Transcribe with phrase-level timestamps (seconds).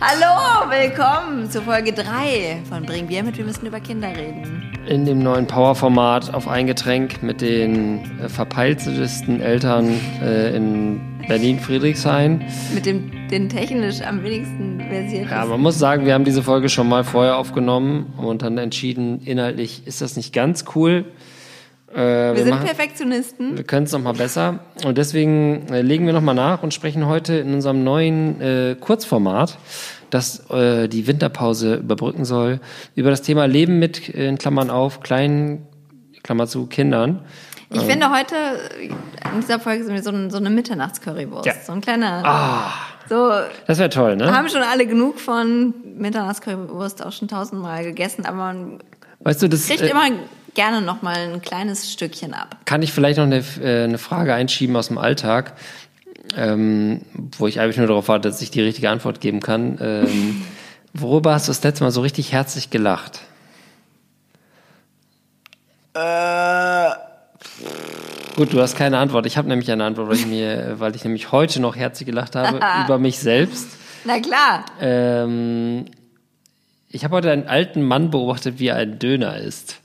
[0.00, 4.72] Hallo, willkommen zu Folge 3 von Bring Bier mit, wir müssen über Kinder reden.
[4.86, 12.44] In dem neuen Power-Format auf ein Getränk mit den äh, verpeiltesten Eltern äh, in Berlin-Friedrichshain.
[12.74, 15.30] Mit dem den technisch am wenigsten versierten.
[15.30, 19.20] Ja, man muss sagen, wir haben diese Folge schon mal vorher aufgenommen und dann entschieden,
[19.24, 21.06] inhaltlich ist das nicht ganz cool.
[21.96, 23.56] Äh, wir, wir, sind machen, Perfektionisten.
[23.56, 24.60] Wir können es nochmal besser.
[24.84, 29.56] Und deswegen äh, legen wir nochmal nach und sprechen heute in unserem neuen äh, Kurzformat,
[30.10, 32.60] das äh, die Winterpause überbrücken soll,
[32.94, 35.66] über das Thema Leben mit, äh, in Klammern auf, kleinen,
[36.22, 37.24] Klammer zu, Kindern.
[37.70, 37.88] Ich ähm.
[37.88, 38.36] finde heute,
[39.32, 41.46] in dieser Folge sind wir so, ein, so eine Mitternachtscurrywurst.
[41.46, 41.54] Ja.
[41.64, 42.22] So ein kleiner.
[42.26, 42.72] Ah,
[43.08, 43.30] so,
[43.66, 44.36] das wäre toll, ne?
[44.36, 48.78] Haben schon alle genug von Mitternachtscurrywurst auch schon tausendmal gegessen, aber man
[49.20, 50.04] weißt du, das, kriegt äh, immer
[50.56, 52.56] gerne noch mal ein kleines Stückchen ab.
[52.64, 55.52] Kann ich vielleicht noch eine, äh, eine Frage einschieben aus dem Alltag,
[56.36, 57.02] ähm,
[57.38, 59.78] wo ich eigentlich nur darauf warte, dass ich die richtige Antwort geben kann.
[59.80, 60.42] Ähm,
[60.92, 63.20] worüber hast du das letzte Mal so richtig herzlich gelacht?
[65.94, 66.90] Äh.
[68.34, 69.24] Gut, du hast keine Antwort.
[69.24, 72.34] Ich habe nämlich eine Antwort, weil ich mir, weil ich nämlich heute noch herzlich gelacht
[72.34, 73.68] habe über mich selbst.
[74.04, 74.64] Na klar.
[74.80, 75.86] Ähm,
[76.88, 79.80] ich habe heute einen alten Mann beobachtet, wie er ein Döner isst.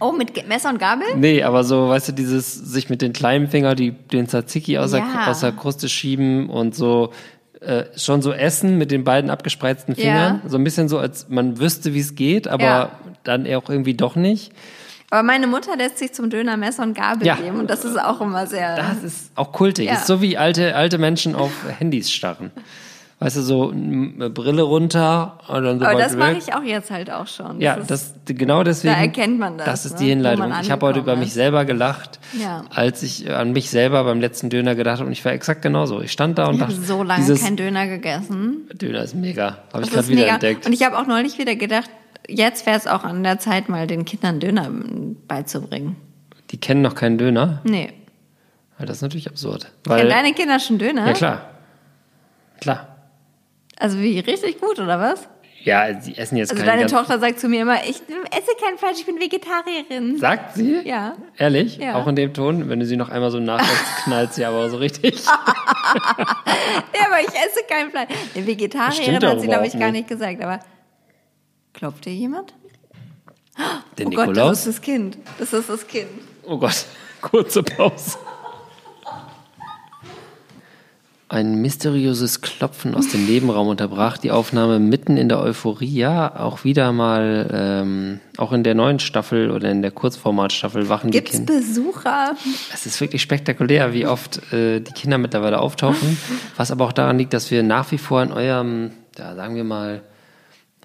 [0.00, 1.06] Oh, mit Messer und Gabel?
[1.16, 4.92] Nee, aber so, weißt du, dieses sich mit den kleinen Finger die, den Tzatziki aus,
[4.92, 5.00] ja.
[5.00, 7.12] der, aus der Kruste schieben und so
[7.60, 10.40] äh, schon so essen mit den beiden abgespreizten Fingern.
[10.44, 10.48] Ja.
[10.50, 12.90] So ein bisschen so, als man wüsste, wie es geht, aber ja.
[13.24, 14.52] dann auch irgendwie doch nicht.
[15.10, 17.36] Aber meine Mutter lässt sich zum Döner Messer und Gabel ja.
[17.36, 18.76] geben und das ist auch immer sehr.
[18.76, 19.90] Das ist auch kultig.
[19.90, 22.50] Ist so wie alte, alte Menschen auf Handys starren
[23.18, 26.90] weißt du, so eine Brille runter und dann so Aber das mache ich auch jetzt
[26.90, 27.60] halt auch schon.
[27.60, 28.94] Ja, das genau deswegen.
[28.94, 29.66] Da erkennt man das.
[29.66, 29.98] Das ist ne?
[30.00, 30.52] die Hinleitung.
[30.60, 31.20] Ich habe heute über ist.
[31.20, 32.64] mich selber gelacht, ja.
[32.74, 36.02] als ich an mich selber beim letzten Döner gedacht habe und ich war exakt genauso.
[36.02, 38.68] Ich stand da und ich dachte, so lange dieses, kein Döner gegessen.
[38.74, 40.34] Döner ist mega, habe ich gerade wieder mega.
[40.34, 40.66] entdeckt.
[40.66, 41.88] Und ich habe auch neulich wieder gedacht,
[42.28, 44.70] jetzt wäre es auch an der Zeit mal den Kindern Döner
[45.26, 45.96] beizubringen.
[46.50, 47.60] Die kennen noch keinen Döner?
[47.64, 47.92] Nee.
[48.78, 49.72] Das ist natürlich absurd.
[49.84, 51.06] Kennen deine Kinder schon Döner?
[51.06, 51.50] Ja klar.
[52.60, 52.95] Klar.
[53.78, 55.28] Also wie, richtig gut, oder was?
[55.66, 58.98] Ja, sie essen jetzt Also deine Tochter sagt zu mir immer, ich esse kein Fleisch,
[58.98, 60.16] ich bin Vegetarierin.
[60.16, 60.80] Sagt sie?
[60.84, 61.16] Ja.
[61.36, 61.78] Ehrlich?
[61.78, 61.96] Ja.
[61.96, 62.68] Auch in dem Ton?
[62.68, 65.24] Wenn du sie noch einmal so nachlässt, knallt sie aber so richtig.
[65.26, 68.08] ja, aber ich esse kein Fleisch.
[68.36, 70.40] Eine Vegetarierin hat sie, glaube ich, gar nicht gesagt.
[70.40, 70.60] Aber
[71.72, 72.54] klopft hier jemand?
[73.98, 74.36] Der oh Nikolaus?
[74.36, 75.18] Gott, das ist das Kind.
[75.38, 76.10] Das ist das Kind.
[76.44, 76.84] Oh Gott,
[77.20, 78.18] kurze Pause.
[81.28, 85.92] Ein mysteriöses Klopfen aus dem Nebenraum unterbrach die Aufnahme mitten in der Euphorie.
[85.92, 91.10] Ja, auch wieder mal, ähm, auch in der neuen Staffel oder in der Kurzformatstaffel wachen
[91.10, 91.54] Gibt's die Kinder.
[91.54, 92.36] Besucher?
[92.72, 96.16] Es ist wirklich spektakulär, wie oft äh, die Kinder mittlerweile auftauchen.
[96.56, 99.64] Was aber auch daran liegt, dass wir nach wie vor in eurem, ja, sagen wir
[99.64, 100.02] mal,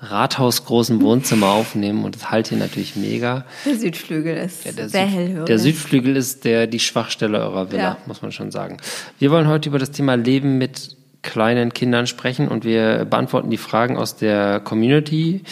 [0.02, 3.46] rathausgroßen Wohnzimmer aufnehmen und das halt hier natürlich mega.
[3.66, 5.46] Der Südflügel ist ja, sehr Süd hellhörig.
[5.46, 7.98] Der Südflügel ist der, die Schwachstelle eurer Villa, ja.
[8.08, 8.78] muss man schon sagen.
[9.20, 13.58] Wir wollen heute über das Thema Leben mit kleinen Kindern sprechen und wir beantworten die
[13.58, 15.44] Fragen aus der Community.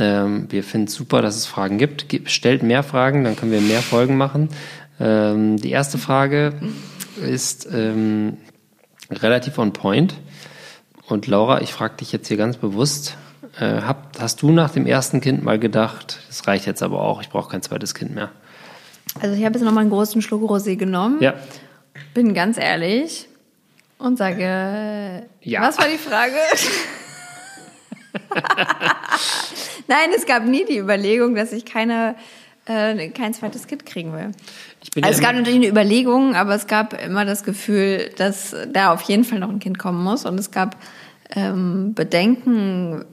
[0.00, 2.06] Ähm, wir finden es super, dass es Fragen gibt.
[2.30, 4.48] Stellt mehr Fragen, dann können wir mehr Folgen machen.
[4.98, 6.54] Ähm, die erste Frage
[7.20, 8.38] ist ähm,
[9.10, 10.14] relativ on point.
[11.08, 13.18] Und Laura, ich frage dich jetzt hier ganz bewusst,
[13.58, 17.20] äh, hab, hast du nach dem ersten Kind mal gedacht, das reicht jetzt aber auch,
[17.20, 18.30] ich brauche kein zweites Kind mehr?
[19.20, 21.18] Also ich habe jetzt nochmal einen großen Schluck Rosé genommen.
[21.20, 21.34] Ja.
[22.14, 23.28] Bin ganz ehrlich
[23.98, 25.60] und sage, ja.
[25.60, 26.32] was war die Frage?
[29.88, 32.14] Nein, es gab nie die Überlegung, dass ich keine,
[32.66, 34.30] äh, kein zweites Kind kriegen will.
[35.02, 39.02] also es gab natürlich eine Überlegung, aber es gab immer das Gefühl, dass da auf
[39.02, 40.24] jeden Fall noch ein Kind kommen muss.
[40.24, 40.76] Und es gab
[41.34, 43.04] ähm, Bedenken,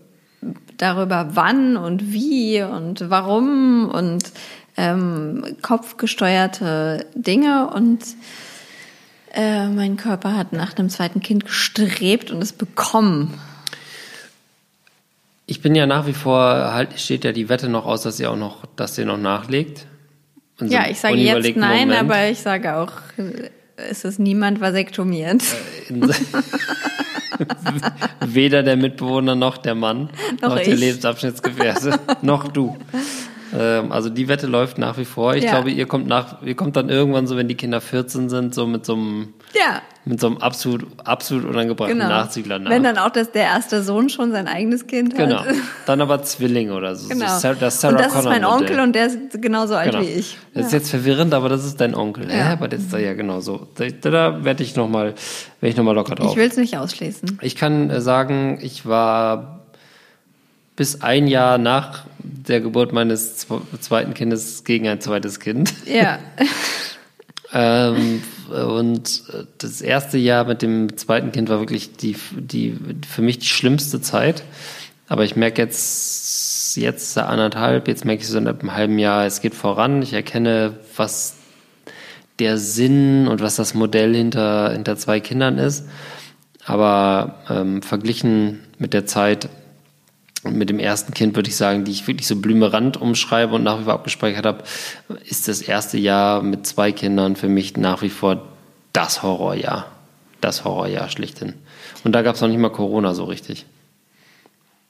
[0.78, 4.32] darüber, wann und wie und warum und
[4.78, 8.04] ähm, kopfgesteuerte Dinge und
[9.34, 13.34] äh, mein Körper hat nach einem zweiten Kind gestrebt und es bekommen.
[15.46, 18.32] Ich bin ja nach wie vor, halt steht ja die Wette noch aus, dass ihr
[18.32, 19.86] auch noch, dass ihr noch nachlegt.
[20.62, 22.12] ja, ich sage jetzt nein, Moment.
[22.12, 22.94] aber ich sage auch,
[23.76, 25.42] es ist niemand vasektomiert.
[25.90, 25.94] Äh,
[28.26, 30.10] Weder der Mitbewohner noch der Mann,
[30.42, 32.78] noch, noch der Lebensabschnittsgefährte, noch du.
[33.58, 35.36] Ähm, also die Wette läuft nach wie vor.
[35.36, 35.52] Ich ja.
[35.52, 38.68] glaube, ihr kommt nach, ihr kommt dann irgendwann so, wenn die Kinder 14 sind, so
[38.68, 39.82] mit so einem Ja.
[40.06, 42.10] Mit so einem absolut, absolut unangebrachten genau.
[42.10, 42.72] Nachzügler nach.
[42.72, 45.20] Wenn dann auch das, der erste Sohn schon sein eigenes Kind hat.
[45.20, 45.44] Genau.
[45.86, 47.10] Dann aber Zwilling oder so.
[47.10, 47.28] Genau.
[47.38, 50.04] So das Sarah und das ist mein Onkel und der ist genauso alt genau.
[50.04, 50.38] wie ich.
[50.54, 50.68] Das ja.
[50.68, 52.30] ist jetzt verwirrend, aber das ist dein Onkel.
[52.30, 53.68] Ja, ja aber das ist ja genauso.
[53.76, 55.14] Da, da werde ich nochmal
[55.62, 56.32] werd noch locker drauf.
[56.32, 57.40] Ich will es nicht ausschließen.
[57.42, 59.59] Ich kann äh, sagen, ich war
[60.80, 63.46] bis ein Jahr nach der Geburt meines
[63.82, 65.74] zweiten Kindes gegen ein zweites Kind.
[65.86, 66.20] Ja.
[67.54, 69.24] ähm, und
[69.58, 74.00] das erste Jahr mit dem zweiten Kind war wirklich die, die für mich die schlimmste
[74.00, 74.46] Zeit.
[75.10, 79.42] Aber ich merke jetzt, jetzt anderthalb, jetzt merke ich so seit einem halben Jahr, es
[79.42, 80.02] geht voran.
[80.02, 81.36] Ich erkenne, was
[82.40, 85.90] der Sinn und was das Modell hinter, hinter zwei Kindern ist.
[86.64, 89.50] Aber ähm, verglichen mit der Zeit
[90.44, 93.80] mit dem ersten Kind würde ich sagen, die ich wirklich so blümerand umschreibe und nach
[93.80, 94.64] wie vor abgespeichert habe,
[95.26, 98.44] ist das erste Jahr mit zwei Kindern für mich nach wie vor
[98.94, 99.88] das Horrorjahr.
[100.42, 101.54] Das Horrorjahr schlichthin.
[102.04, 103.66] Und da gab es noch nicht mal Corona so richtig.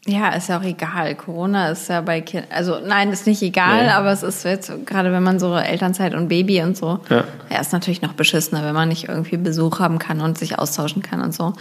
[0.06, 1.14] Ja, ist ja auch egal.
[1.16, 3.92] Corona ist ja bei Kindern, also nein, ist nicht egal, nee.
[3.92, 7.26] aber es ist jetzt, gerade wenn man so Elternzeit und Baby und so, ja.
[7.50, 11.04] ja, ist natürlich noch beschissener, wenn man nicht irgendwie Besuch haben kann und sich austauschen
[11.04, 11.54] kann und so.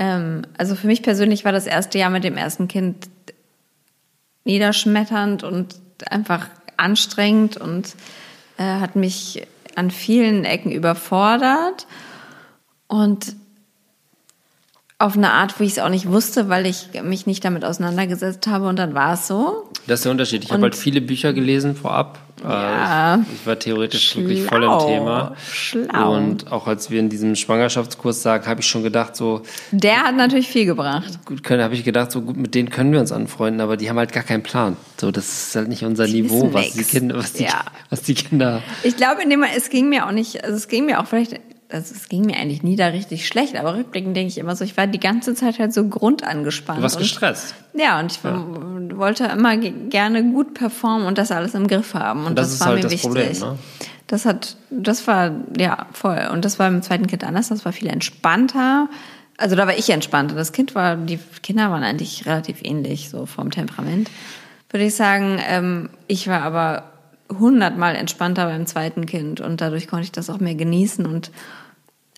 [0.00, 3.08] Ähm, also für mich persönlich war das erste Jahr mit dem ersten Kind
[4.44, 5.76] niederschmetternd und
[6.08, 6.48] einfach
[6.78, 7.94] anstrengend und
[8.56, 11.86] äh, hat mich an vielen Ecken überfordert.
[12.88, 13.36] Und
[15.00, 18.46] auf eine Art, wo ich es auch nicht wusste, weil ich mich nicht damit auseinandergesetzt
[18.46, 19.70] habe und dann war es so.
[19.86, 20.44] Das ist der Unterschied.
[20.44, 22.18] Ich habe halt viele Bücher gelesen vorab.
[22.44, 25.34] Ja, äh, ich war theoretisch schlau, wirklich voll im Thema.
[25.52, 26.16] Schlau.
[26.16, 29.42] Und auch als wir in diesem Schwangerschaftskurs sagen, habe ich schon gedacht, so.
[29.72, 31.18] Der hat natürlich viel gebracht.
[31.24, 33.98] Gut, habe ich gedacht, so gut, mit denen können wir uns anfreunden, aber die haben
[33.98, 34.76] halt gar keinen Plan.
[34.98, 37.64] So, das ist halt nicht unser die Niveau, was die Kinder, was die, ja.
[37.88, 38.62] was die Kinder.
[38.82, 39.22] Ich glaube,
[39.56, 41.40] es ging mir auch nicht, also es ging mir auch vielleicht
[41.72, 44.64] also es ging mir eigentlich nie da richtig schlecht, aber rückblickend denke ich immer so,
[44.64, 46.78] ich war die ganze Zeit halt so grundangespannt.
[46.78, 47.54] Du warst gestresst.
[47.74, 48.44] ja, und ich ja.
[48.96, 52.20] wollte immer gerne gut performen und das alles im Griff haben.
[52.20, 53.08] Und, und das, das war halt mir das wichtig.
[53.08, 53.58] Problem, ne?
[54.06, 56.28] Das hat, das war, ja, voll.
[56.32, 58.88] Und das war im zweiten Kind anders, das war viel entspannter.
[59.36, 60.34] Also da war ich entspannter.
[60.34, 64.10] Das Kind war, die Kinder waren eigentlich relativ ähnlich, so vom Temperament.
[64.68, 66.84] Würde ich sagen, ähm, ich war aber
[67.38, 71.30] hundertmal entspannter beim zweiten Kind und dadurch konnte ich das auch mehr genießen und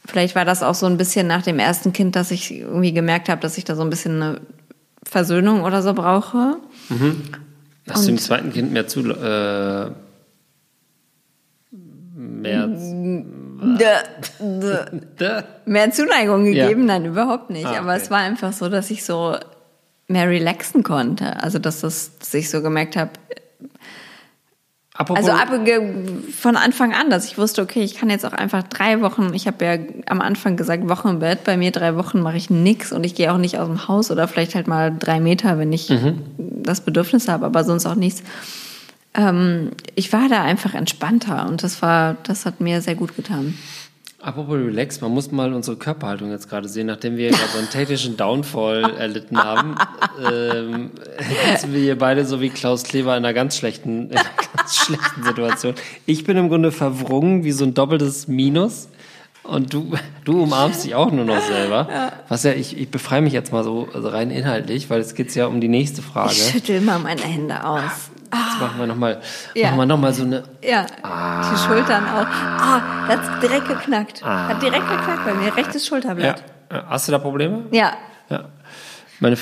[0.04, 3.28] Vielleicht war das auch so ein bisschen nach dem ersten Kind, dass ich irgendwie gemerkt
[3.28, 4.40] habe, dass ich da so ein bisschen eine
[5.04, 6.56] Versöhnung oder so brauche.
[6.88, 7.22] Mhm.
[7.88, 9.92] Hast Und du dem zweiten Kind mehr zu äh,
[12.16, 12.68] mehr,
[15.66, 16.80] mehr Zuneigung gegeben?
[16.80, 16.86] Ja.
[16.86, 17.66] Nein, überhaupt nicht.
[17.66, 17.78] Ah, okay.
[17.78, 19.36] Aber es war einfach so, dass ich so
[20.08, 21.40] mehr relaxen konnte.
[21.42, 23.12] Also dass, das, dass ich so gemerkt habe,
[24.94, 25.48] Apropos also ab,
[26.38, 29.46] von Anfang an, dass ich wusste, okay, ich kann jetzt auch einfach drei Wochen, ich
[29.46, 33.14] habe ja am Anfang gesagt, Wochenbett, bei mir drei Wochen mache ich nichts und ich
[33.14, 36.22] gehe auch nicht aus dem Haus oder vielleicht halt mal drei Meter, wenn ich mhm.
[36.36, 38.22] das Bedürfnis habe, aber sonst auch nichts.
[39.14, 43.54] Ähm, ich war da einfach entspannter und das war, das hat mir sehr gut getan.
[44.22, 47.68] Apropos Relax, man muss mal unsere Körperhaltung jetzt gerade sehen, nachdem wir gerade so einen
[47.68, 49.74] technischen Downfall erlitten haben,
[50.24, 50.92] ähm,
[51.50, 54.76] sitzen wir hier beide so wie Klaus Kleber in einer ganz schlechten, in einer ganz
[54.76, 55.74] schlechten Situation.
[56.06, 58.88] Ich bin im Grunde verwrungen wie so ein doppeltes Minus.
[59.42, 59.90] Und du,
[60.24, 61.88] du umarmst dich auch nur noch selber.
[61.90, 62.12] Ja.
[62.28, 65.34] Was ja, ich, ich befreie mich jetzt mal so also rein inhaltlich, weil es geht
[65.34, 66.30] ja um die nächste Frage.
[66.30, 68.11] Ich schüttel mal meine Hände aus.
[68.32, 69.20] Jetzt machen wir nochmal
[69.54, 69.84] ja.
[69.84, 70.42] noch mal so eine.
[70.62, 71.52] Ja, ah.
[71.52, 72.26] die Schultern auch.
[72.26, 74.22] Ah, das hat direkt geknackt.
[74.24, 74.48] Ah.
[74.48, 75.54] Hat direkt geknackt bei mir.
[75.54, 76.42] Rechtes Schulterblatt.
[76.70, 76.84] Ja.
[76.88, 77.66] Hast du da Probleme?
[77.70, 77.92] Ja.
[78.30, 78.44] ja.
[79.20, 79.36] Meine,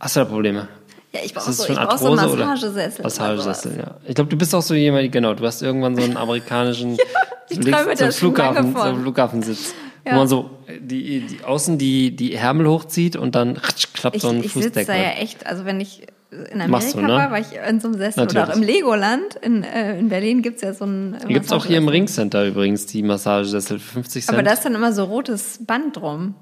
[0.00, 0.68] hast du da Probleme?
[1.12, 3.02] Ja, ich brauche so, ich brauch so Massagesessel.
[3.02, 3.96] Massagesessel, ja.
[4.06, 7.04] Ich glaube, du bist auch so jemand, genau, du hast irgendwann so einen amerikanischen ja,
[7.48, 9.74] ich so, links, so Flughafen, so Flughafensitz.
[10.06, 10.12] Ja.
[10.12, 13.60] Wo man so die, die außen die, die Ärmel hochzieht und dann
[13.92, 14.80] klappt ich, so ein ich Fußdeckel.
[14.80, 17.08] Ich sitze da ja echt, also wenn ich in Amerika du, ne?
[17.08, 18.44] war, war ich in so einem Sessel Natürlich.
[18.44, 19.34] oder auch im Legoland.
[19.42, 21.16] In, äh, in Berlin gibt es ja so ein.
[21.26, 24.38] Gibt es auch hier im Ringcenter übrigens die Massagesessel für 50 Cent.
[24.38, 26.34] Aber da ist dann immer so rotes Band drum.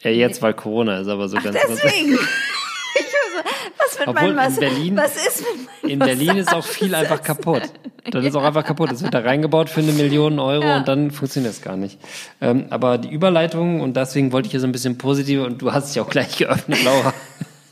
[0.00, 1.56] Ja, jetzt, weil Corona ist, aber so Ach, ganz.
[1.68, 2.18] Deswegen!
[3.78, 5.44] was mit Obwohl, meinem, in Berlin, was ist
[5.82, 7.62] mit In Berlin ist auch viel einfach kaputt.
[8.12, 8.20] Ja.
[8.20, 8.92] ist auch einfach kaputt.
[8.92, 10.76] Es wird da reingebaut für eine Million Euro ja.
[10.78, 11.98] und dann funktioniert es gar nicht.
[12.40, 15.72] Ähm, aber die Überleitung, und deswegen wollte ich hier so ein bisschen positiv, und du
[15.72, 17.14] hast dich auch gleich geöffnet, Laura.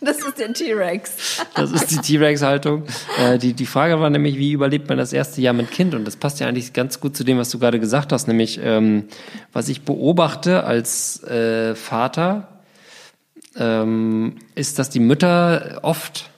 [0.05, 1.45] Das ist der T-Rex.
[1.55, 2.85] Das ist die T-Rex-Haltung.
[3.21, 5.95] Äh, die, die Frage war nämlich, wie überlebt man das erste Jahr mit Kind?
[5.95, 8.59] Und das passt ja eigentlich ganz gut zu dem, was du gerade gesagt hast, nämlich
[8.63, 9.05] ähm,
[9.53, 12.49] was ich beobachte als äh, Vater,
[13.57, 16.31] ähm, ist, dass die Mütter oft,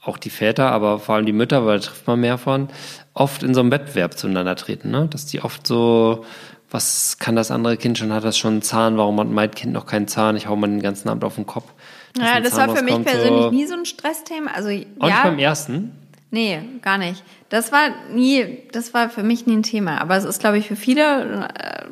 [0.00, 2.68] auch die Väter, aber vor allem die Mütter, weil da trifft man mehr von,
[3.12, 4.90] oft in so einem Wettbewerb zueinander treten.
[4.90, 5.08] Ne?
[5.08, 6.24] Dass die oft so
[6.72, 8.12] was kann das andere Kind schon?
[8.12, 8.96] Hat das schon einen Zahn?
[8.96, 10.36] Warum hat mein Kind noch keinen Zahn?
[10.36, 11.70] Ich hau mal den ganzen Abend auf den Kopf.
[12.16, 14.50] Ja, das war für mich persönlich nie so ein Stressthema.
[14.52, 15.92] Also, ja, beim ersten?
[16.30, 17.22] Nee, gar nicht.
[17.50, 20.00] Das war nie, das war für mich nie ein Thema.
[20.00, 21.84] Aber es ist, glaube ich, für viele, äh,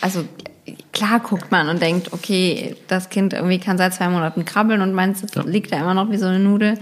[0.00, 0.24] also
[0.92, 4.94] klar guckt man und denkt, okay, das Kind irgendwie kann seit zwei Monaten krabbeln und
[4.94, 5.42] meins ja.
[5.42, 6.78] liegt da immer noch wie so eine Nudel.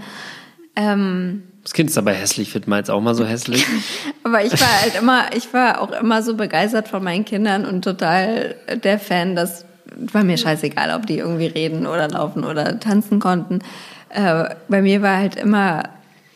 [0.75, 3.65] Ähm, das Kind ist aber hässlich, wird meins auch mal so hässlich.
[4.23, 7.83] aber ich war halt immer, ich war auch immer so begeistert von meinen Kindern und
[7.83, 13.19] total der Fan, dass war mir scheißegal, ob die irgendwie reden oder laufen oder tanzen
[13.19, 13.59] konnten.
[14.09, 15.83] Äh, bei mir war halt immer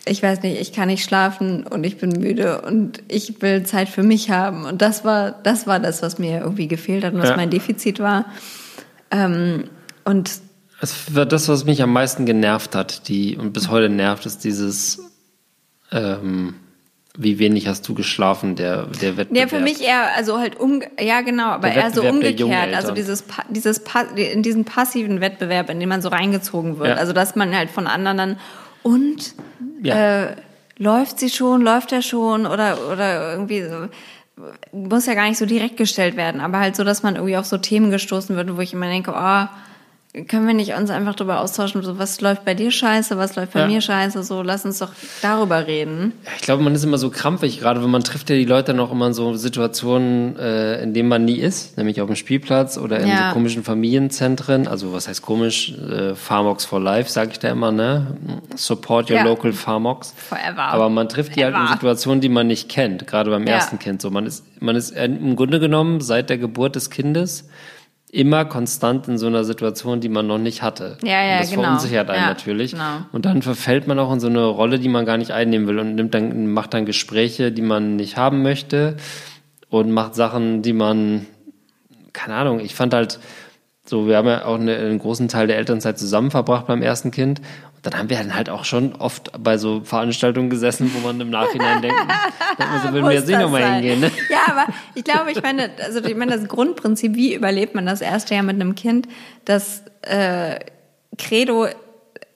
[0.07, 3.89] ich weiß nicht, ich kann nicht schlafen und ich bin müde und ich will Zeit
[3.89, 4.65] für mich haben.
[4.65, 7.35] Und das war, das war das, was mir irgendwie gefehlt hat und was ja.
[7.35, 8.25] mein Defizit war.
[9.09, 9.65] Ähm,
[10.03, 10.31] und
[10.81, 14.43] es war das, was mich am meisten genervt hat, die und bis heute nervt, ist
[14.43, 15.01] dieses,
[15.91, 16.55] ähm,
[17.17, 19.51] wie wenig hast du geschlafen, der, der Wettbewerb.
[19.51, 22.73] Ja, für mich eher, also halt um, ja genau, aber eher so umgekehrt.
[22.75, 23.81] Also dieses, dieses,
[24.15, 26.89] in diesen passiven Wettbewerb, in den man so reingezogen wird.
[26.89, 26.95] Ja.
[26.95, 28.39] Also dass man halt von anderen dann
[28.83, 29.33] und
[29.81, 30.25] ja.
[30.25, 30.35] äh,
[30.77, 33.87] läuft sie schon, läuft er schon oder, oder irgendwie so.
[34.73, 37.45] Muss ja gar nicht so direkt gestellt werden, aber halt so, dass man irgendwie auf
[37.45, 39.45] so Themen gestoßen wird, wo ich immer denke, oh,
[40.27, 43.53] können wir nicht uns einfach darüber austauschen, so was läuft bei dir scheiße, was läuft
[43.53, 43.67] bei ja.
[43.67, 44.91] mir scheiße, so lass uns doch
[45.21, 46.13] darüber reden.
[46.23, 48.73] Ja, ich glaube, man ist immer so krampfig, gerade wenn man trifft ja die Leute
[48.73, 52.77] noch immer in so Situationen, äh, in denen man nie ist, nämlich auf dem Spielplatz
[52.77, 53.29] oder in ja.
[53.29, 57.71] so komischen Familienzentren, also was heißt komisch, äh, Pharmox for Life, sage ich da immer,
[57.71, 58.15] ne?
[58.55, 60.13] Support your local Pharmox.
[60.15, 60.63] Forever.
[60.63, 61.57] Aber man trifft die Ever.
[61.57, 64.09] halt in Situationen, die man nicht kennt, gerade beim ersten Kind so.
[64.09, 67.45] Man ist, man ist im Grunde genommen seit der Geburt des Kindes
[68.15, 70.97] immer konstant in so einer Situation, die man noch nicht hatte.
[71.03, 71.63] Ja, ja, und das genau.
[71.63, 72.71] verunsichert einen ja, natürlich.
[72.71, 72.99] Genau.
[73.11, 75.79] Und dann verfällt man auch in so eine Rolle, die man gar nicht einnehmen will
[75.79, 78.95] und nimmt dann, macht dann Gespräche, die man nicht haben möchte
[79.69, 81.25] und macht Sachen, die man,
[82.13, 83.19] keine Ahnung, ich fand halt,
[83.83, 87.11] so, wir haben ja auch eine, einen großen Teil der Elternzeit zusammen verbracht beim ersten
[87.11, 87.41] Kind
[87.85, 91.29] dann haben wir dann halt auch schon oft bei so Veranstaltungen gesessen, wo man im
[91.29, 91.97] Nachhinein denkt,
[92.83, 93.99] so würden wir jetzt nicht nochmal hingehen.
[93.99, 94.11] Ne?
[94.29, 98.01] Ja, aber ich glaube, ich meine, also ich meine, das Grundprinzip, wie überlebt man das
[98.01, 99.07] erste Jahr mit einem Kind,
[99.45, 100.59] das äh,
[101.17, 101.67] Credo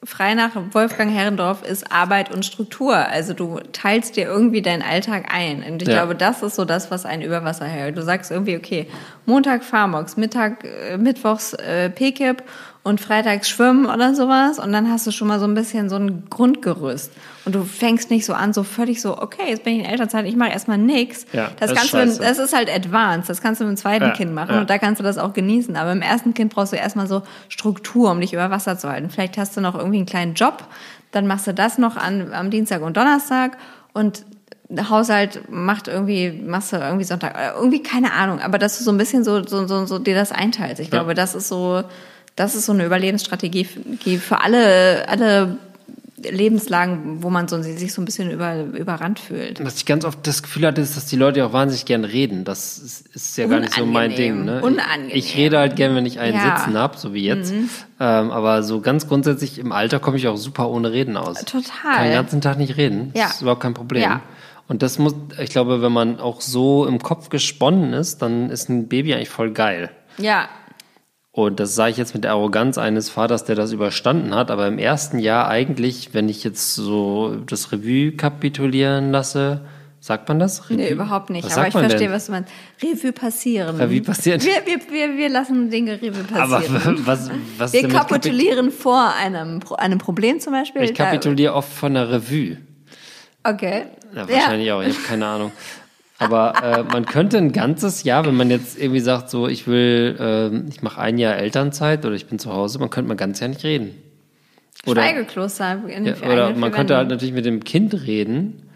[0.03, 2.95] frei nach Wolfgang Herrendorf ist Arbeit und Struktur.
[2.95, 5.63] Also du teilst dir irgendwie deinen Alltag ein.
[5.63, 5.95] Und ich ja.
[5.95, 7.97] glaube, das ist so das, was einen über Wasser hält.
[7.97, 8.87] Du sagst irgendwie, okay,
[9.25, 12.43] Montag Farmox, Mittag, äh, Mittwochs äh, PKIP
[12.83, 14.57] und freitags schwimmen oder sowas.
[14.57, 17.11] Und dann hast du schon mal so ein bisschen so ein Grundgerüst.
[17.45, 20.25] Und du fängst nicht so an so völlig so okay jetzt bin ich in Elternzeit
[20.25, 21.25] ich mache erstmal nix.
[21.33, 23.29] Ja, das, das kannst du das ist halt advanced.
[23.29, 24.61] Das kannst du mit dem zweiten ja, Kind machen ja.
[24.61, 25.75] und da kannst du das auch genießen.
[25.75, 29.09] Aber im ersten Kind brauchst du erstmal so Struktur um dich über Wasser zu halten.
[29.09, 30.67] Vielleicht hast du noch irgendwie einen kleinen Job
[31.11, 33.57] dann machst du das noch an am Dienstag und Donnerstag
[33.93, 34.25] und
[34.89, 38.97] Haushalt macht irgendwie, machst du irgendwie Sonntag, irgendwie keine Ahnung, aber dass du so ein
[38.97, 40.79] bisschen so, so, so, so dir das einteilst.
[40.79, 41.83] Ich glaube, das ist so,
[42.35, 45.57] das ist so eine Überlebensstrategie für alle, alle
[46.23, 49.63] Lebenslagen, wo man so, sich so ein bisschen über, überrannt fühlt.
[49.63, 52.43] Was ich ganz oft das Gefühl hatte, ist, dass die Leute auch wahnsinnig gern reden.
[52.43, 54.45] Das ist, ist ja gar nicht so mein Ding.
[54.45, 54.61] Ne?
[54.61, 55.09] Unangenehm.
[55.09, 56.57] Ich, ich rede halt gern, wenn ich einen ja.
[56.57, 57.53] Sitzen habe, so wie jetzt.
[57.53, 57.69] Mhm.
[57.99, 61.43] Ähm, aber so ganz grundsätzlich im Alter komme ich auch super ohne Reden aus.
[61.45, 61.95] Total.
[61.95, 63.11] Kann den ganzen Tag nicht reden.
[63.15, 63.23] Ja.
[63.23, 64.03] Das ist überhaupt kein Problem.
[64.03, 64.21] Ja.
[64.67, 68.69] Und das muss, ich glaube, wenn man auch so im Kopf gesponnen ist, dann ist
[68.69, 69.89] ein Baby eigentlich voll geil.
[70.17, 70.49] Ja,
[71.31, 74.49] und das sage ich jetzt mit der Arroganz eines Vaters, der das überstanden hat.
[74.49, 79.61] Aber im ersten Jahr eigentlich, wenn ich jetzt so das Revue kapitulieren lasse,
[79.99, 80.65] sagt man das?
[80.65, 80.77] Revue?
[80.77, 81.45] Nee, überhaupt nicht.
[81.45, 82.11] Was aber ich verstehe, denn?
[82.11, 82.51] was du meinst.
[82.81, 83.75] Revue passieren.
[83.75, 84.41] Revue passieren.
[84.41, 86.75] Wir, wir, wir, wir lassen Dinge Revue passieren.
[86.75, 90.81] Aber was, was Wir kapitulieren vor einem, einem Problem zum Beispiel.
[90.81, 92.57] Ich kapituliere oft von der Revue.
[93.43, 93.85] Okay.
[94.15, 94.75] Ja, wahrscheinlich ja.
[94.75, 94.81] auch.
[94.81, 95.51] Ich habe keine Ahnung.
[96.19, 100.17] Aber äh, man könnte ein ganzes Jahr, wenn man jetzt irgendwie sagt, so ich will,
[100.19, 103.39] äh, ich mache ein Jahr Elternzeit oder ich bin zu Hause, man könnte mal ganz
[103.39, 103.95] Jahr nicht reden.
[104.85, 105.81] Oder, Schweigekloster.
[105.87, 108.69] Ja, oder man könnte halt natürlich mit dem Kind reden.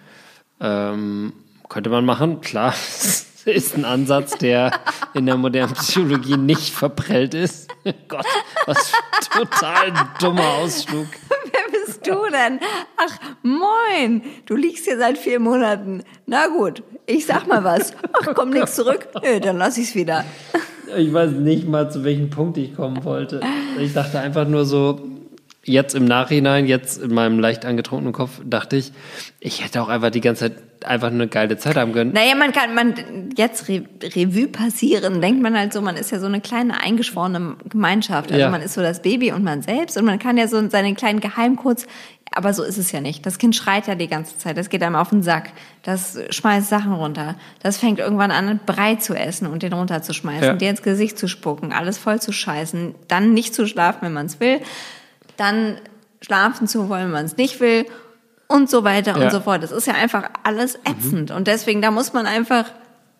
[0.62, 1.34] Ähm,
[1.68, 2.74] könnte man machen, klar.
[3.46, 4.72] ist ein Ansatz, der
[5.14, 7.70] in der modernen Psychologie nicht verprellt ist.
[8.08, 8.26] Gott,
[8.66, 8.98] was für
[9.42, 11.08] ein total dummer Ausflug.
[12.06, 12.60] Du denn?
[12.98, 14.22] Ach, moin.
[14.46, 16.04] Du liegst hier seit vier Monaten.
[16.26, 17.94] Na gut, ich sag mal was.
[18.14, 19.08] Ach, komm nix zurück.
[19.24, 20.26] Nö, dann lass ich's wieder.
[20.96, 23.40] Ich weiß nicht mal, zu welchem Punkt ich kommen wollte.
[23.80, 25.02] Ich dachte einfach nur so,
[25.64, 28.92] jetzt im Nachhinein, jetzt in meinem leicht angetrunkenen Kopf, dachte ich,
[29.40, 32.12] ich hätte auch einfach die ganze Zeit einfach eine geile Zeit haben können.
[32.12, 36.20] Naja, man kann, man, jetzt Re Revue passieren, denkt man halt so, man ist ja
[36.20, 38.32] so eine kleine eingeschworene Gemeinschaft.
[38.32, 38.50] Also ja.
[38.50, 41.22] man ist so das Baby und man selbst und man kann ja so seinen kleinen
[41.22, 41.88] Geheimcodes
[42.36, 43.26] aber so ist es ja nicht.
[43.26, 44.58] Das Kind schreit ja die ganze Zeit.
[44.58, 45.52] Das geht einem auf den Sack.
[45.84, 47.36] Das schmeißt Sachen runter.
[47.62, 50.54] Das fängt irgendwann an, Brei zu essen und den runterzuschmeißen, ja.
[50.54, 54.26] dir ins Gesicht zu spucken, alles voll zu scheißen, dann nicht zu schlafen, wenn man
[54.26, 54.60] es will,
[55.38, 55.78] dann
[56.22, 57.86] schlafen zu wollen, wenn man es nicht will
[58.48, 59.26] und so weiter ja.
[59.26, 59.64] und so fort.
[59.64, 61.30] Das ist ja einfach alles ätzend.
[61.30, 61.36] Mhm.
[61.36, 62.66] Und deswegen, da muss man einfach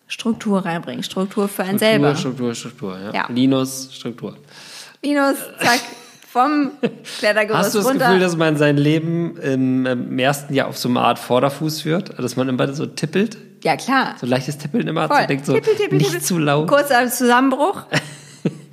[0.06, 1.02] Struktur reinbringen.
[1.02, 2.16] Struktur für einen Struktur, selber.
[2.16, 3.12] Struktur, Struktur, ja.
[3.12, 3.26] ja.
[3.28, 4.36] Linus, Struktur.
[5.02, 5.80] Linus, zack,
[6.34, 6.72] vom
[7.18, 8.06] Klettergerüst Hast du das runter.
[8.06, 12.18] Gefühl, dass man sein Leben im, im, ersten Jahr auf so eine Art Vorderfuß führt?
[12.18, 13.36] Dass man immer so tippelt?
[13.62, 14.16] Ja, klar.
[14.20, 15.08] So leichtes Tippeln immer.
[15.08, 15.20] Voll.
[15.20, 16.24] So denkt so, tippel, tippel, nicht tippel.
[16.24, 16.68] zu laut.
[16.68, 17.84] Kurzer Zusammenbruch.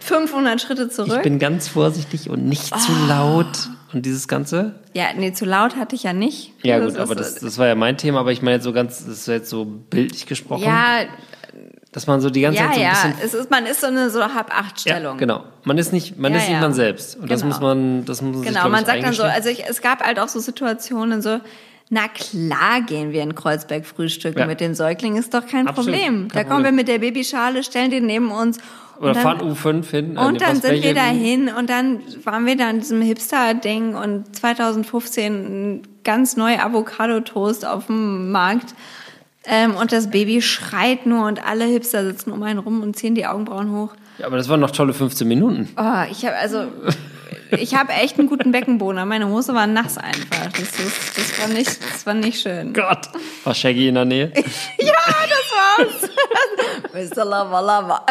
[0.01, 1.17] 500 Schritte zurück.
[1.17, 2.77] Ich bin ganz vorsichtig und nicht oh.
[2.77, 3.70] zu laut.
[3.93, 4.75] Und dieses Ganze?
[4.93, 6.53] Ja, nee, zu laut hatte ich ja nicht.
[6.63, 9.00] Ja, gut, aber das, das war ja mein Thema, aber ich meine jetzt so ganz,
[9.05, 10.63] das ist jetzt so bildlich gesprochen.
[10.63, 11.01] Ja,
[11.91, 12.91] dass man so die ganze ja, Zeit so ein ja.
[12.91, 13.12] bisschen.
[13.12, 15.15] Ja, es ist, man ist so eine so halb acht Stellung.
[15.15, 15.43] Ja, genau.
[15.63, 17.17] Man ist nicht, man ja, ist nicht man selbst.
[17.17, 17.53] Und das Genau.
[17.53, 19.81] muss man, das muss man sich, Genau, glaub man sagt dann so, also ich, es
[19.81, 21.41] gab halt auch so Situationen so,
[21.93, 24.45] na klar gehen wir in Kreuzberg frühstücken Ja.
[24.48, 26.27] mit den Säuglingen, ist doch kein Absolut, Problem.
[26.29, 28.57] kein da kommen wir mit der Babyschale, stellen die neben uns.
[28.98, 30.15] Oder und dann, fahren U5 hin.
[30.15, 33.01] äh, Und dann was sind wir welche- dahin und dann waren wir da in diesem
[33.01, 38.74] Hipster-Ding und 2015 ein ganz neu Avocado-Toast auf dem Markt.
[39.45, 43.15] Ähm, und das Baby schreit nur und alle Hipster sitzen um einen rum und ziehen
[43.15, 43.89] die Augenbrauen hoch.
[44.19, 45.67] Ja, aber das waren noch tolle 15 Minuten.
[45.77, 46.65] Oh, ich habe also,
[47.51, 49.08] ich habe echt einen guten Beckenboden.
[49.08, 50.51] Meine Hose war nass einfach.
[50.51, 52.74] Das, ist, das war nicht, das war nicht schön.
[52.74, 53.10] Gott.
[53.43, 54.31] War Shaggy in der Nähe?
[54.79, 54.93] Ja,
[55.29, 57.12] das war's.
[57.15, 57.25] Mr.
[57.25, 58.05] Lover, Lover.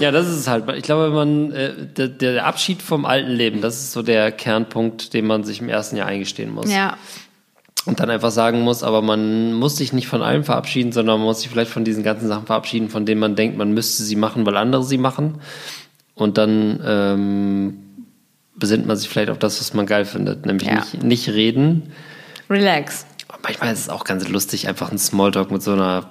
[0.00, 0.68] Ja, das ist es halt.
[0.76, 5.12] Ich glaube, man, äh, der, der Abschied vom alten Leben, das ist so der Kernpunkt,
[5.12, 6.72] den man sich im ersten Jahr eingestehen muss.
[6.72, 6.96] Ja,
[7.84, 11.26] Und dann einfach sagen muss, aber man muss sich nicht von allem verabschieden, sondern man
[11.26, 14.16] muss sich vielleicht von diesen ganzen Sachen verabschieden, von denen man denkt, man müsste sie
[14.16, 15.40] machen, weil andere sie machen.
[16.20, 17.78] Und dann ähm,
[18.56, 20.46] besinnt man sich vielleicht auf das, was man geil findet.
[20.46, 20.74] Nämlich Ja.
[20.76, 21.92] nicht, nicht reden.
[22.48, 23.06] relax.
[23.42, 26.10] Manchmal ist es auch ganz lustig, einfach ein Smalltalk mit so einer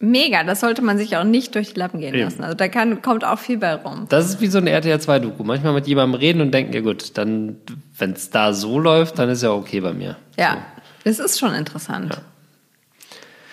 [0.00, 2.42] Mega, das sollte man sich auch nicht durch die Lappen gehen lassen.
[2.42, 4.06] Also da kann, kommt auch viel bei rum.
[4.08, 5.44] Das ist wie so ein RTL 2-Doku.
[5.44, 7.56] Manchmal mit jemandem reden und denken, ja gut, dann,
[7.96, 10.16] wenn es da so läuft, dann ist ja okay bei mir.
[10.36, 10.58] Ja,
[11.04, 12.20] das ist schon interessant.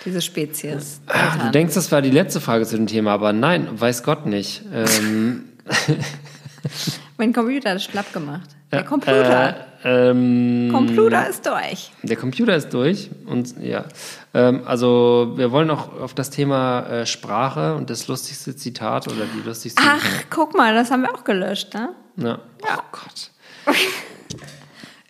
[0.03, 1.00] Diese Spezies.
[1.08, 4.25] Ah, Du denkst, das war die letzte Frage zu dem Thema, aber nein, weiß Gott
[4.25, 4.63] nicht.
[4.74, 5.44] Ähm,
[7.18, 8.50] mein Computer hat es schlapp gemacht.
[8.72, 9.50] Der Computer.
[9.50, 11.91] Äh, ähm, Computer ist durch.
[12.04, 13.86] der Computer ist durch und ja,
[14.34, 19.26] ähm, also wir wollen auch auf das Thema äh, Sprache und das lustigste Zitat oder
[19.26, 19.82] die lustigste.
[19.84, 21.89] Ach, guck mal, das haben wir auch gelöscht, ne?
[22.17, 22.39] Ja.
[22.63, 22.78] Ja.
[22.78, 23.32] Oh Gott.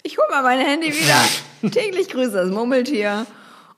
[0.04, 1.70] Ich hol mal mein Handy wieder.
[1.72, 3.26] Täglich grüße das Murmeltier.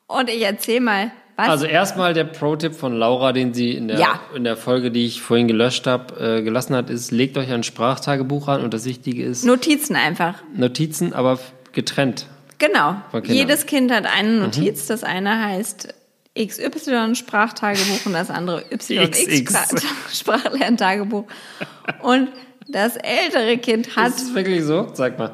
[0.07, 1.49] Und ich erzähl mal, was?
[1.49, 4.19] Also erstmal der Pro-Tipp von Laura, den sie in der, Ja.
[4.35, 7.63] in der Folge, die ich vorhin gelöscht habe, äh, gelassen hat, ist, legt euch ein
[7.63, 10.35] Sprachtagebuch an und das Wichtige ist Notizen einfach.
[10.55, 11.39] Notizen, aber
[11.71, 12.27] getrennt.
[12.59, 12.95] Genau.
[13.23, 14.85] Jedes Kind hat eine Notiz.
[14.87, 15.93] Das eine heißt
[16.39, 19.83] XY Sprachtagebuch und das andere YX XX.
[20.13, 21.25] Sprachlerntagebuch.
[22.01, 22.29] Und
[22.67, 24.87] das ältere Kind hat Ist es wirklich so?
[24.93, 25.33] Sag mal.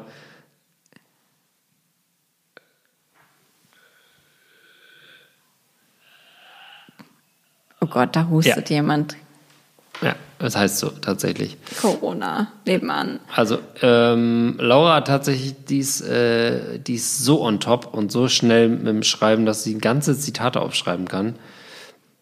[7.90, 9.16] Gott, da hustet jemand.
[10.02, 11.58] Ja, das heißt so, tatsächlich.
[11.80, 13.20] Corona, nebenan.
[13.36, 18.70] Also, ähm, Laura hat tatsächlich dies, äh, die ist so on top und so schnell
[18.70, 21.34] mit dem Schreiben, dass sie ganze Zitate aufschreiben kann.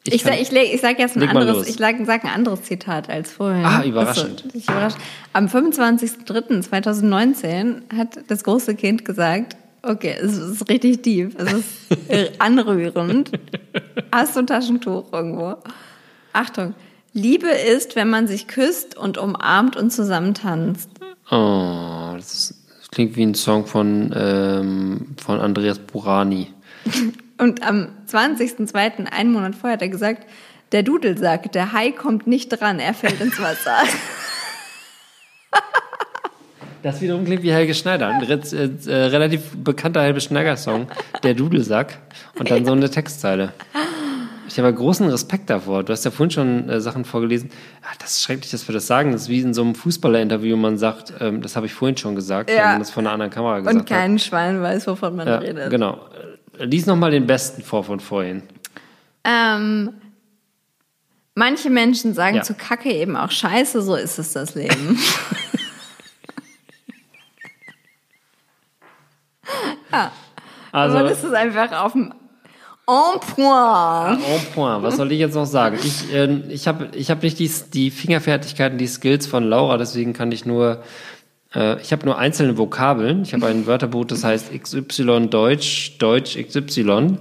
[0.05, 2.63] Ich, kann- sag, ich, leg- ich sag jetzt ein anderes, ich sag, sag ein anderes
[2.63, 3.65] Zitat als vorhin.
[3.65, 4.41] Ah, überraschend.
[4.47, 4.97] Das ist, ich überrascht.
[5.35, 9.57] Am 25.03.2019 hat das große Kind gesagt,
[9.89, 13.33] okay, es ist richtig tief, es ist anrührend.
[14.13, 15.57] Hast du ein Taschentuch irgendwo?
[16.33, 16.75] Achtung.
[17.13, 20.91] Liebe ist, wenn man sich küsst und umarmt und zusammen tanzt.
[21.31, 26.49] Oh, das, ist, das klingt wie ein Song von, ähm, von Andreas Burani.
[27.41, 30.27] Und am 20.02., einen Monat vorher, hat er gesagt,
[30.73, 33.77] der Dudelsack, der Hai kommt nicht dran, er fällt ins Wasser.
[36.83, 38.35] Das wiederum klingt wie Helge Schneider, ein äh,
[38.87, 40.87] äh, relativ bekannter Helge Schneider-Song,
[41.23, 41.99] der Dudelsack
[42.39, 43.53] und dann so eine Textzeile.
[44.49, 45.83] Ich habe großen Respekt davor.
[45.83, 47.51] Du hast ja vorhin schon äh, Sachen vorgelesen.
[47.83, 49.13] Ah, das ist schrecklich, dass wir das sagen.
[49.13, 52.15] Das ist wie in so einem Fußballer-Interview, man sagt, ähm, das habe ich vorhin schon
[52.15, 52.57] gesagt, Ja.
[52.57, 55.43] wenn man das von einer anderen Kamera gesagt Und kein Schwein weiß, wovon man hat.
[55.43, 55.71] Ja, redet.
[55.71, 56.01] genau.
[56.59, 58.43] Lies nochmal den besten vor von vorhin.
[59.25, 59.91] Ähm,
[61.35, 62.43] manche Menschen sagen Ja.
[62.43, 64.99] zu Kacke eben auch Scheiße, so ist es das Leben.
[69.93, 70.13] ja.
[70.73, 72.13] Also, Aber das ist einfach auf dem
[72.87, 74.21] En point.
[74.27, 74.83] En point.
[74.83, 75.79] Was soll ich jetzt noch sagen?
[75.83, 80.13] Ich, äh, ich habe ich hab nicht die, die Fingerfertigkeiten, die Skills von Laura, deswegen
[80.13, 80.83] kann ich nur
[81.55, 83.23] Äh, ich habe nur einzelne Vokabeln.
[83.23, 87.19] Ich habe ein Wörterbuch, das heißt XY Deutsch, Deutsch XY.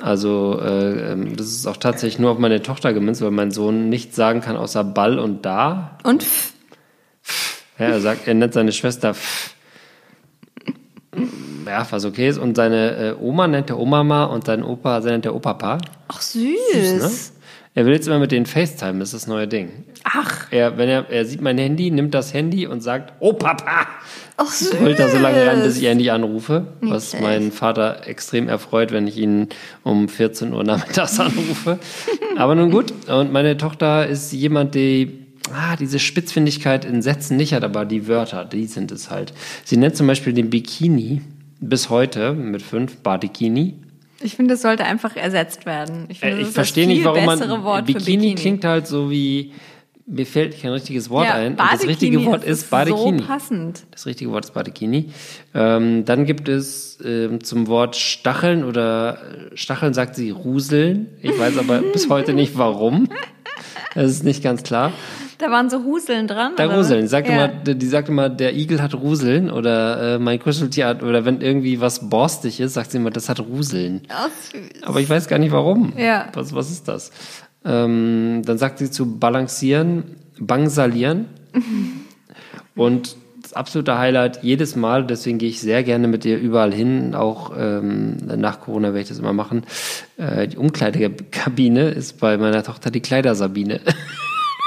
[0.00, 3.88] Also äh, ähm, das ist auch tatsächlich nur auf meine Tochter gemünzt, weil mein Sohn
[3.88, 5.98] nicht sagen kann außer Ball und da.
[6.04, 6.52] Und f.
[7.78, 9.54] Ja, er sagt, er nennt seine Schwester f.
[11.66, 12.38] Ja, was okay ist.
[12.38, 15.78] Und seine äh, Oma nennt er Omama und sein Opa nennt er Opapa.
[16.08, 16.56] Ach, süß.
[16.72, 17.38] süß ne?
[17.74, 19.84] Er will jetzt immer mit denen FaceTime, das ist das neue Ding.
[20.02, 20.48] Ach.
[20.50, 23.86] Er, wenn er, er sieht mein Handy, nimmt das Handy und sagt, oh Papa.
[24.36, 24.80] Ach, süß.
[24.80, 26.66] Holt da so lange ran, bis ich endlich anrufe.
[26.80, 27.22] Nicht was schlecht.
[27.22, 29.48] meinen Vater extrem erfreut, wenn ich ihn
[29.84, 31.78] um 14 Uhr nachmittags anrufe.
[32.36, 32.92] Aber nun gut.
[33.08, 38.06] Und meine Tochter ist jemand, die ah, diese Spitzfindigkeit in Sätzen nicht hat, aber die
[38.08, 39.32] Wörter, die sind es halt.
[39.64, 41.22] Sie nennt zum Beispiel den Bikini
[41.60, 43.74] bis heute mit fünf Badikini.
[44.20, 46.06] Ich finde, es sollte einfach ersetzt werden.
[46.08, 47.38] Ich, finde, äh, ich verstehe nicht, warum man
[47.84, 49.52] Bikini, Bikini, klingt halt so wie
[50.10, 51.52] mir fällt kein richtiges Wort ja, ein.
[51.52, 53.18] Und das richtige Wort ist, ist Badekini.
[53.18, 53.84] So passend.
[53.90, 55.10] Das richtige Wort ist Badekini.
[55.54, 59.18] Ähm, dann gibt es ähm, zum Wort Stacheln oder
[59.54, 61.08] Stacheln sagt sie Ruseln.
[61.20, 63.08] Ich weiß aber bis heute nicht warum.
[63.94, 64.92] Das ist nicht ganz klar.
[65.38, 66.52] Da waren so Huseln dran.
[66.56, 67.02] Da Ruseln.
[67.02, 67.36] Die sagte, ja.
[67.36, 71.40] mal, die sagte mal, der Igel hat Ruseln oder äh, mein Kuscheltier hat, oder wenn
[71.40, 74.02] irgendwie was borstig ist, sagt sie immer, das hat Ruseln.
[74.10, 74.82] Oh, süß.
[74.82, 75.92] Aber ich weiß gar nicht warum.
[75.96, 76.26] Ja.
[76.34, 77.12] Was, was ist das?
[77.64, 81.26] Ähm, dann sagt sie zu balancieren, bangsalieren.
[82.74, 87.14] Und das absolute Highlight jedes Mal, deswegen gehe ich sehr gerne mit ihr überall hin,
[87.14, 89.62] auch ähm, nach Corona werde ich das immer machen.
[90.16, 93.80] Äh, die Umkleidekabine ist bei meiner Tochter die Kleidersabine.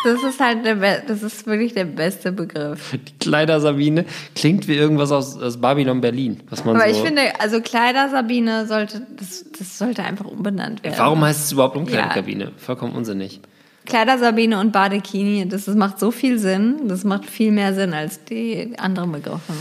[0.03, 2.91] Das ist halt der, Be das ist wirklich der beste Begriff.
[2.91, 7.21] Die Kleidersabine klingt wie irgendwas aus, aus Babylon Berlin, was man Aber so ich finde,
[7.39, 10.95] also Kleidersabine sollte, das, das sollte einfach umbenannt werden.
[10.97, 12.45] Warum heißt es überhaupt Umkleidekabine?
[12.45, 12.51] Ja.
[12.57, 13.41] Vollkommen unsinnig.
[13.85, 16.87] Kleidersabine und Badekini, das, das macht so viel Sinn.
[16.87, 19.53] Das macht viel mehr Sinn als die anderen Begriffe.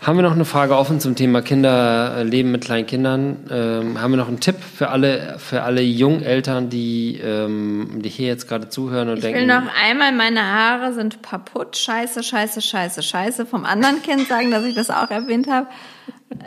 [0.00, 3.38] Haben wir noch eine Frage offen zum Thema Kinderleben mit kleinen Kindern?
[3.50, 8.28] Ähm, haben wir noch einen Tipp für alle, für alle Jungeltern, die, ähm, die hier
[8.28, 9.38] jetzt gerade zuhören und ich denken?
[9.40, 13.46] Ich will noch einmal, meine Haare sind kaputt, scheiße, scheiße, scheiße, scheiße.
[13.46, 15.66] Vom anderen Kind sagen, dass ich das auch erwähnt habe.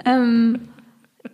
[0.06, 0.70] Ähm,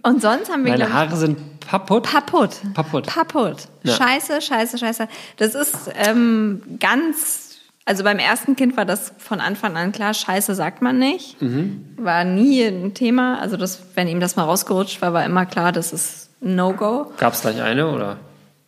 [0.02, 0.72] und sonst haben wir.
[0.72, 2.08] Meine Haare sind kaputt?
[2.08, 2.62] Kaputt.
[2.74, 3.08] Kaputt.
[3.08, 3.58] Kaputt.
[3.84, 3.94] Ja.
[3.94, 5.08] Scheiße, scheiße, scheiße.
[5.38, 7.55] Das ist ähm, ganz
[7.86, 11.40] also beim ersten Kind war das von Anfang an klar, Scheiße sagt man nicht.
[11.40, 11.86] Mhm.
[11.98, 13.40] War nie ein Thema.
[13.40, 17.12] Also das, wenn ihm das mal rausgerutscht war, war immer klar, das ist No-Go.
[17.18, 18.18] Gab es gleich eine oder?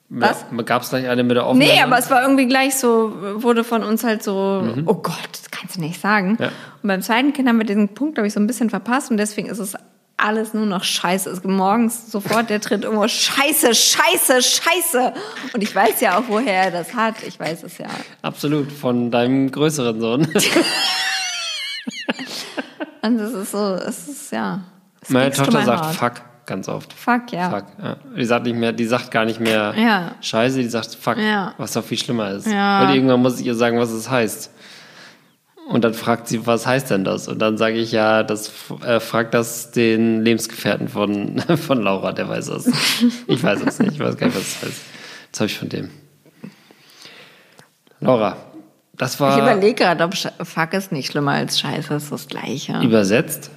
[0.09, 0.45] Was?
[0.65, 1.67] Gab es gleich eine mit der offenen?
[1.67, 3.11] Nee, aber es war irgendwie gleich so,
[3.43, 4.83] wurde von uns halt so, mhm.
[4.85, 6.37] oh Gott, das kannst du nicht sagen.
[6.39, 6.47] Ja.
[6.81, 9.17] Und beim zweiten Kind haben wir diesen Punkt, glaube ich, so ein bisschen verpasst und
[9.17, 9.75] deswegen ist es
[10.17, 11.29] alles nur noch Scheiße.
[11.29, 15.13] Es morgens sofort der Tritt irgendwo Scheiße, Scheiße, Scheiße.
[15.53, 17.23] Und ich weiß ja auch, woher er das hat.
[17.23, 17.87] Ich weiß es ja.
[18.23, 20.27] Absolut, von deinem größeren Sohn.
[23.03, 24.61] Und es ist so, es ist ja.
[25.07, 25.95] Meine Tochter sagt Heart.
[25.95, 26.91] Fuck ganz oft.
[26.93, 27.51] Fuck, ja.
[27.51, 27.97] Fuck, ja.
[28.17, 30.15] Die sagt nicht mehr, die sagt gar nicht mehr ja.
[30.21, 31.53] Scheiße, die sagt Fuck, ja.
[31.57, 32.47] was doch viel schlimmer ist.
[32.47, 34.51] Weil irgendwann muss ich ihr sagen, was es heißt.
[35.67, 37.27] Und dann fragt sie, was heißt denn das?
[37.27, 38.51] Und dann sage ich, ja, das
[38.85, 42.71] äh, fragt das den Lebensgefährten von, von Laura, der weiß es.
[43.27, 44.81] Ich weiß es nicht, ich weiß gar nicht, was es heißt.
[45.31, 45.89] Das habe ich von dem.
[47.99, 48.37] Laura,
[48.95, 49.35] das war.
[49.35, 52.79] Ich überlege gerade, ob Fuck ist nicht schlimmer als Scheiße, ist das Gleiche.
[52.81, 53.51] Übersetzt?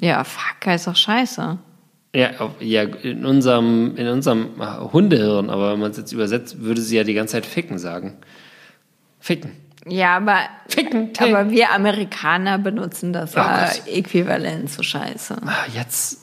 [0.00, 1.58] Ja, Fuck heißt doch Scheiße.
[2.14, 4.50] Ja, ja in, unserem, in unserem
[4.92, 8.18] Hundehirn, aber wenn man es jetzt übersetzt, würde sie ja die ganze Zeit Ficken sagen.
[9.20, 9.65] Ficken.
[9.88, 15.36] Ja, aber, Ficken, aber wir Amerikaner benutzen das ja äquivalent zu Scheiße.
[15.46, 16.22] Ah, jetzt,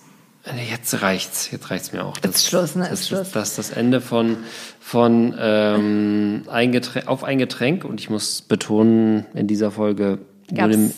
[0.69, 1.49] jetzt reicht's.
[1.49, 2.17] Jetzt reicht's mir auch.
[2.17, 2.87] Das, ist Schluss, ne?
[2.89, 3.31] Das ist Schluss.
[3.31, 4.37] Das, das Ende von,
[4.81, 7.85] von ähm, ein Getränk, auf ein Getränk.
[7.85, 10.19] Und ich muss betonen, in dieser Folge
[10.53, 10.93] Gab's wurde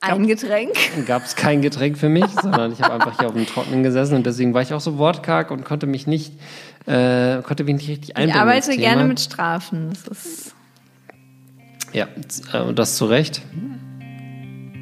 [0.00, 0.74] ein Getränk?
[1.06, 4.14] Gab es kein Getränk für mich, sondern ich habe einfach hier auf dem Trockenen gesessen
[4.14, 6.32] und deswegen war ich auch so wortkarg und konnte mich nicht,
[6.86, 8.36] äh, konnte mich nicht richtig einbringen.
[8.36, 9.90] Ich arbeite gerne mit Strafen.
[10.04, 10.55] Das ist
[11.92, 12.06] ja,
[12.52, 13.42] äh, und das zu Recht.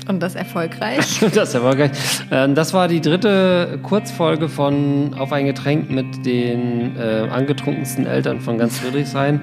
[0.06, 1.24] Und das erfolgreich.
[1.34, 1.92] das erfolgreich.
[2.30, 8.40] Ähm, das war die dritte Kurzfolge von Auf ein Getränk mit den äh, angetrunkensten Eltern
[8.40, 9.40] von ganz Friedrichshain.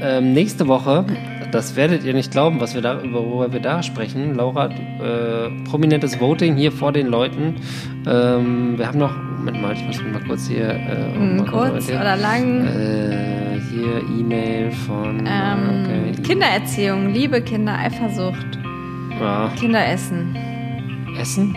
[0.00, 1.04] Ähm, nächste Woche,
[1.50, 4.34] das werdet ihr nicht glauben, was wir da, worüber wir da sprechen.
[4.36, 7.56] Laura, äh, prominentes Voting hier vor den Leuten.
[8.06, 10.68] Ähm, wir haben noch, Moment mal, ich muss mal kurz hier.
[10.68, 12.66] Äh, mm, kurz oder lang?
[12.66, 15.24] Äh, hier E-Mail von.
[15.26, 15.97] Ähm, okay.
[16.28, 18.58] Kindererziehung, Liebe Kinder, Eifersucht.
[19.18, 19.50] Ja.
[19.58, 20.36] Kinderessen.
[21.18, 21.56] Essen?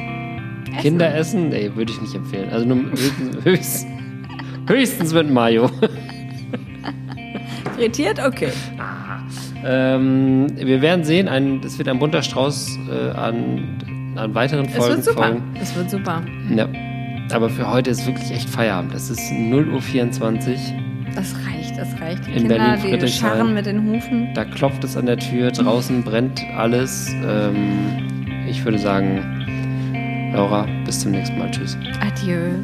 [0.70, 0.82] Essen?
[0.82, 1.50] Kinderessen?
[1.50, 2.50] Nee, würde ich nicht empfehlen.
[2.54, 2.78] Also nur
[3.44, 3.86] höchstens,
[4.68, 5.70] höchstens mit Mayo.
[7.76, 8.26] Frittiert?
[8.26, 8.48] Okay.
[9.66, 11.28] Ähm, wir werden sehen,
[11.66, 15.00] es wird ein bunter Strauß äh, an, an weiteren Folgen.
[15.00, 15.28] Es wird super.
[15.28, 15.44] Folgen.
[15.62, 16.22] Es wird super.
[16.56, 16.70] Ja.
[17.34, 18.94] Aber für heute ist wirklich echt Feierabend.
[18.94, 20.58] Es ist 0 Uhr 24.
[21.14, 22.26] Das reicht, das reicht.
[22.28, 24.34] Die In Kinder, Berlin die scharren mit den Hufen.
[24.34, 27.10] Da klopft es an der Tür, draußen brennt alles.
[27.26, 31.52] Ähm, ich würde sagen, Laura, bis zum nächsten Mal.
[31.52, 31.78] Tschüss.
[32.02, 32.56] Adieu.